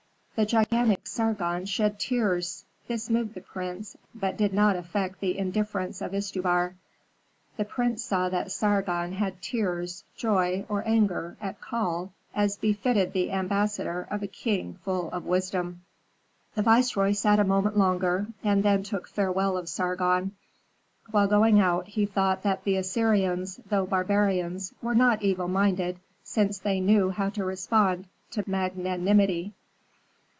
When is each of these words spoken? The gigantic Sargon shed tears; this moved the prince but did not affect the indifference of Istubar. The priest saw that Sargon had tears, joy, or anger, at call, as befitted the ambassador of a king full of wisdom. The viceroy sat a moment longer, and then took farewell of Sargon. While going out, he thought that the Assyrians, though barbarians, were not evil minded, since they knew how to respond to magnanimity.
The 0.33 0.45
gigantic 0.47 1.05
Sargon 1.05 1.65
shed 1.67 1.99
tears; 1.99 2.65
this 2.87 3.11
moved 3.11 3.35
the 3.35 3.41
prince 3.41 3.95
but 4.15 4.37
did 4.37 4.53
not 4.55 4.75
affect 4.75 5.19
the 5.19 5.37
indifference 5.37 6.01
of 6.01 6.13
Istubar. 6.15 6.73
The 7.57 7.65
priest 7.65 8.07
saw 8.07 8.27
that 8.29 8.51
Sargon 8.51 9.11
had 9.11 9.39
tears, 9.43 10.03
joy, 10.15 10.65
or 10.67 10.87
anger, 10.87 11.37
at 11.41 11.61
call, 11.61 12.11
as 12.33 12.57
befitted 12.57 13.13
the 13.13 13.29
ambassador 13.31 14.07
of 14.09 14.23
a 14.23 14.27
king 14.27 14.79
full 14.83 15.11
of 15.11 15.25
wisdom. 15.27 15.81
The 16.55 16.63
viceroy 16.63 17.11
sat 17.11 17.37
a 17.37 17.43
moment 17.43 17.77
longer, 17.77 18.25
and 18.43 18.63
then 18.63 18.81
took 18.81 19.07
farewell 19.07 19.57
of 19.57 19.69
Sargon. 19.69 20.31
While 21.11 21.27
going 21.27 21.59
out, 21.59 21.87
he 21.89 22.07
thought 22.07 22.41
that 22.41 22.63
the 22.63 22.77
Assyrians, 22.77 23.59
though 23.69 23.85
barbarians, 23.85 24.73
were 24.81 24.95
not 24.95 25.21
evil 25.21 25.49
minded, 25.49 25.99
since 26.23 26.57
they 26.57 26.79
knew 26.79 27.11
how 27.11 27.29
to 27.29 27.45
respond 27.45 28.07
to 28.31 28.43
magnanimity. 28.47 29.53